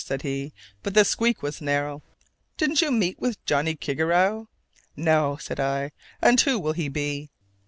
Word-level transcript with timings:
said 0.03 0.23
he, 0.23 0.51
"but 0.81 0.95
the 0.95 1.05
squeak 1.05 1.43
was 1.43 1.61
narrow! 1.61 2.01
Didn't 2.57 2.81
you 2.81 2.91
meet 2.91 3.19
with 3.19 3.45
Johnnie 3.45 3.75
Kigarrow?" 3.75 4.47
"No!" 4.95 5.37
said 5.39 5.59
I, 5.59 5.91
"and 6.23 6.41
who 6.41 6.57
will 6.57 6.73
he 6.73 6.89
be? 6.89 7.29